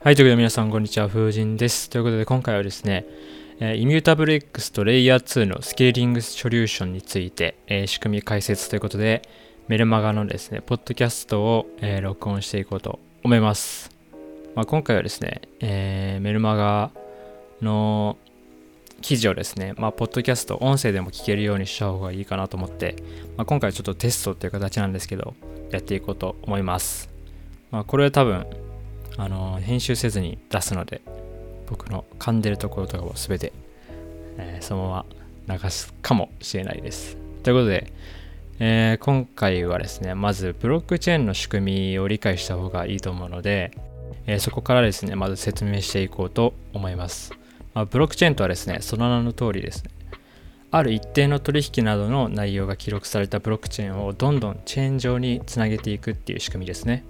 [0.00, 1.08] はい、ということで皆さん、こんにちは。
[1.08, 1.90] 風神です。
[1.90, 3.04] ということで、今回はですね、
[3.58, 9.28] えー、イミュータブル X とレイヤー2のスケーリングソリューションについて、えー仕組み解説ということで、
[9.66, 13.90] メルマガのですね、ポッドキャストを、えー録音していこうと思います。
[14.54, 16.92] まあ、今回はですね、えーメルマガ
[17.60, 18.18] の
[19.00, 22.94] 記事をですね、まあ、ポッドキャスト、音声でも聞けるようにした方がいいかなと思って、
[23.36, 25.34] まあ、今回はちょっとテストっていう形なんですけど、
[25.72, 27.10] やっていこうと思います。
[27.72, 28.46] まあ、これは多分、
[29.18, 31.02] あの編集せずに出すので
[31.68, 33.52] 僕の噛んでるところとかを全て、
[34.38, 35.04] えーそのま
[35.46, 37.16] ま流すかもしれないです。
[37.42, 37.92] ということで、
[38.60, 43.72] えー今回はですねまずブロックチェーンの仕組みを理解した方がいいと思うので、
[44.26, 47.32] えーそこからですねまず説明していこうと思います。
[47.74, 49.90] まあ、ブロックチェーンとはですねその名の通りですね
[50.70, 57.04] ある一定の取引などの内容が記録されたブロックチェーンをどんどんチェーン上につなげていくっていう仕組みですね。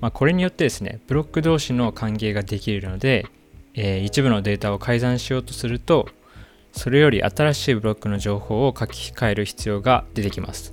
[0.00, 3.26] まあ、これによってですね、ブロック同士の関係ができるので、
[3.74, 6.08] えー一部のデータを改ざんしようとすると、
[6.72, 10.72] それより新しいブロックの情報を書き換える必要が出てきます。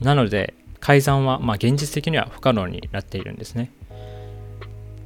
[0.00, 3.70] なので、改ざんはま現実的には不可能になっているんですね。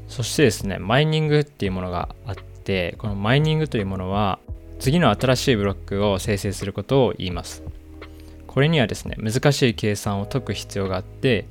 [0.09, 4.41] そしてですね、マイニングっていうものがあって、このマイニングというものは、
[4.79, 7.63] 次の新しいブロックを生成することを言います。
[8.47, 11.47] これにはですね、難しい計算を解く必要があって、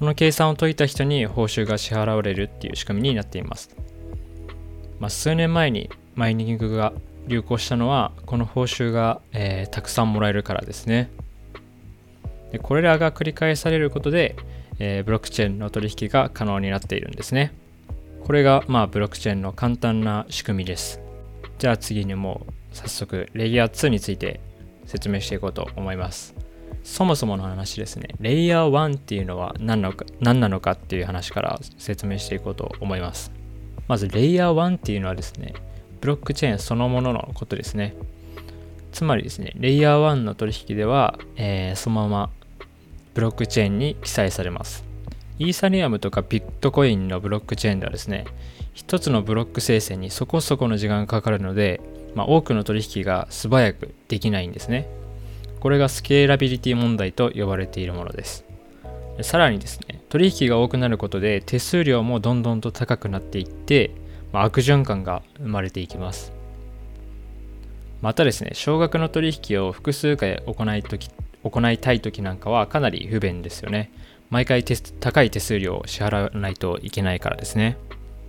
[0.00, 3.76] この計算を解いた人に報酬が支払われるっていう仕組みになっています。
[4.98, 6.94] まあ、数年前にマイニングが
[7.26, 11.10] 流行したのは、この報酬が、えーたくさんもらえるからですね。
[12.50, 14.36] でこれらが繰り返されることで、
[14.78, 17.52] えーブロックチェーンの取引が可能になっているんですね。
[18.24, 20.98] これが、まあ、ブロックチェーンの簡単な仕組みです。
[21.58, 24.40] じゃあ次にもう早速、レイヤー2について
[24.86, 26.34] 説明していこうと思います。
[26.82, 33.32] そもそもの話ですね、レイヤー1っていうのは何なのか何なのかっていう話から説明していこうと思います。
[33.88, 35.54] まず、レイヤー1っていうのはですね、
[36.00, 37.94] ブロックチェーンそのもののことですね。
[38.92, 42.30] つまりですね、レイヤー1の取引では、えーそのまま
[43.14, 44.84] ブロックチェーンに記載されます。
[45.38, 48.26] イーサリアムとかビットコインのブロックチェーンではですね、
[48.72, 51.80] 一つのブロック生成にそこそこの時間がかかるので、
[52.14, 54.88] まあ、多くの取引が素早くできないんですね。
[55.60, 58.44] これがスケーラビリティ問題と呼ばれているものです。
[59.22, 63.90] さらにですね、取引が多くなることで手数料もどんどんと高くなっていって、
[64.32, 66.32] まあ、悪循環が生まれていきます。
[68.00, 71.10] またですね、少額の取引を複数回行いとき
[71.42, 73.92] 行いたいときなんかはかなり不便ですよね。
[74.30, 77.76] 毎回高い手数料を支払わないといけないからですね。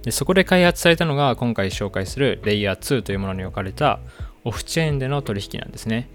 [0.03, 3.99] でそこで開発されたのが今回紹介するレイヤー2というものに置かれた
[4.43, 6.09] オフチェーンでの取引なんですね。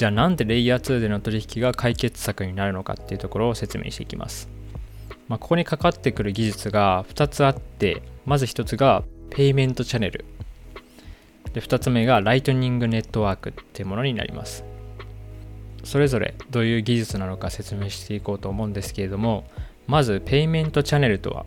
[0.00, 4.48] じゃあなんでレイヤー2での取引が解決策になるのかっていうところを説明していきます。
[5.28, 10.24] まあ、ここにかかってくる技術が2つあって、まず1つがペイメントチャンネル。
[11.52, 14.64] で、2つ目がライトニングネットワークっていうものになります。
[15.84, 19.44] それぞれどういう技術なのか説明していこうと思うんですけれども、
[19.86, 21.44] まずペイメントチャンネルとは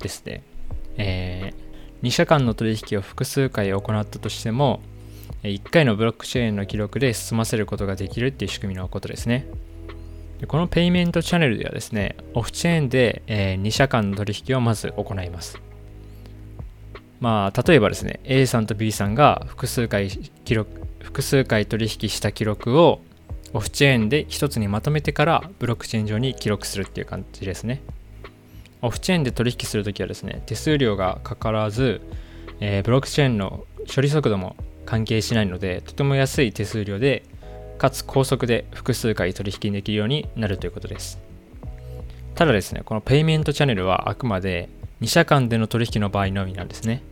[0.00, 0.42] ですね、
[0.98, 1.54] え
[2.02, 4.82] 2社間の取引を複数回行ったとしても、
[5.48, 9.46] 1回のブロックチェーンの記録で済ませることができるっていう仕組みのことですね。
[10.40, 15.60] でこのペイメントチャンネルではですね、オフチェーンで、え2社間の取引をまず行います。
[17.20, 20.70] まあ、例えばですね、A さんと B さんが複数回記録、
[21.00, 23.00] 複数回取引した記録を
[23.54, 27.82] オフチェーンで一つにまとめてからブロックチェーン上に記録するっていう感じですね。
[28.82, 32.02] オフチェーンで取引するときはですね、手数料がかからず、
[32.60, 33.64] えーブロックチェーンの
[33.94, 37.24] 処理速度も関係しないので、とても安い手数料で、
[37.76, 41.18] かつ高速で複数回取引できるようになるということです。
[42.34, 44.68] ただですね、このペイメントチャンネルはあくまで
[45.00, 47.02] 2社間での取引の場合のみなんですね。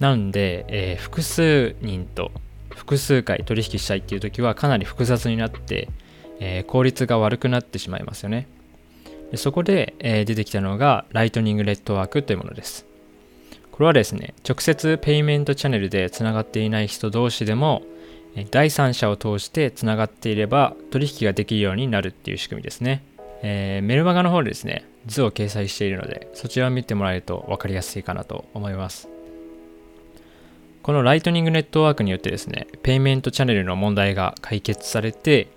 [0.00, 2.30] なので、えー複数人と
[2.70, 5.88] 複数回取引したいっていう時はかなり複雑になって、
[6.40, 8.48] えー効率が悪くなってしまいますよね。
[9.30, 12.86] でそこで、えー出てきたのがライトニングネットワークというものです。
[13.74, 17.82] これはですね、直接ペイメントチャンネルでつながっていない人同士でも、
[18.52, 23.02] 第三者を通してつながっていれば取引ができるようになるっていう仕組みですね。
[23.42, 29.08] えーメルマガの方でですね、図を掲載しているので、そちらを見てもらえると分かりやすいかなと思います。
[30.84, 35.48] このライトニングネットワークによってですね、ペイメントチャンネルの問題が解決されて、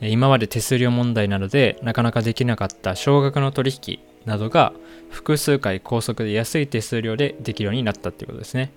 [0.00, 4.72] 今まで手数料問題などでなかなかできなかった少額の取引などが
[5.10, 8.72] 複数回高速で安い手数料でできるようになったということですね。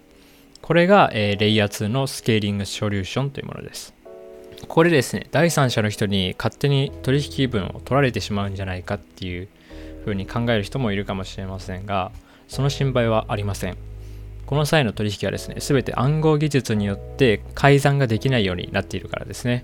[0.61, 3.93] これが、えーレイヤー2のスケーリングソリューションというものです。
[4.67, 9.47] これですね、第三者の人に勝手に取引分を取られてしまうんじゃないかっていう
[10.01, 12.11] 風に考える人もいるかもしれませんが、
[12.47, 13.77] その心配はありません。
[14.45, 19.63] この際の取引はですね、すべて暗号技術によって改ざんができないようになっているからですね。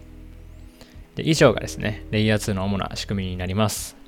[1.15, 4.04] で以上がですね、レイヤー2の主な仕組みになります。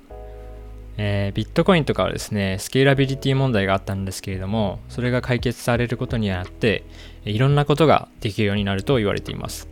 [0.98, 6.84] えー、ビットコインとかはですね、スケーラビリティ問題があったんですけれども、それが解決されることによって、
[7.24, 9.68] いろんなことができるようになると言われています。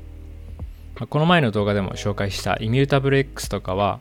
[1.09, 3.99] この前の動画でも紹介したイミュータブル X とかは、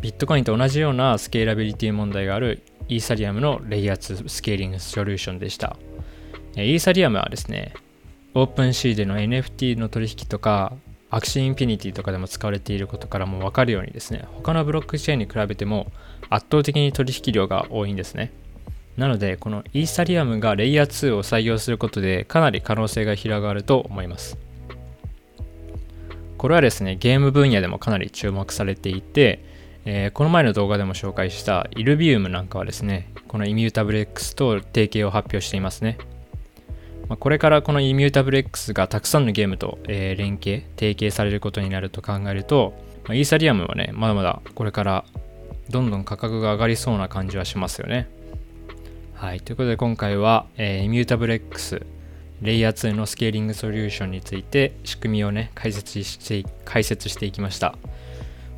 [0.00, 5.76] ビットコインと同じようなスケーラビリティ問題があるイーサリアムのレイヤー2スケーリングソリューションでした。
[6.56, 7.72] イーサリアムはですね、
[8.34, 10.72] オープンシーでの NFT の取引とか、
[11.14, 15.92] アクシーインフィニティとかでも使われていることからも分かるようにですね、他のブロックチェーンに比べても
[16.28, 18.32] 圧倒的に取引量が多いんですね。
[18.96, 24.36] なので、このイーサリアムがレイヤー2を採用することでかなり可能性が広がると思います。
[26.36, 29.44] これはですね、ゲーム分野でもかなり注目されていて、
[29.84, 35.96] えー、この前の動画でも紹介したイルビウムなんかはですね、このイミュータブル X と提携を発表していますね。
[37.08, 42.74] まあ、これからこのイミュータブル X がたくさんのゲームと、え、連携、提携されることになると考えると、
[43.04, 45.04] まあ、イーサリアムはね、まだまだこれから
[45.70, 48.08] どんどん価格が上がりそうな感じはしますよね。
[49.14, 49.40] はい。
[49.40, 51.86] ということで今回は、えー、イミュータブル X、
[52.42, 57.76] レイヤー2のスケーリングソリューションについて仕組みをね、解説して解説していきました。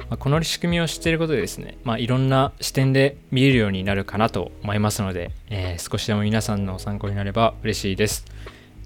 [0.08, 8.24] まあ、この仕組みを知っていることでですね、まあ、いろんな視点で見れるようになるかなと思いますので、えー、少しでも皆さんの参考になれば嬉しいです。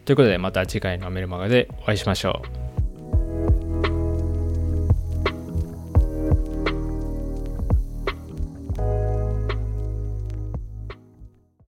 [0.05, 2.60] ということでまた次回のメルマガでお会いしましょう。